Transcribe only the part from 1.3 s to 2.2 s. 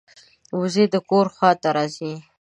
خوا ته راځي